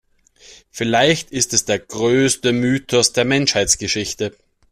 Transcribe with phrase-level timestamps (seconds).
[0.71, 4.35] Vielleicht ist es der größte Mythos der Menschheitsgeschichte.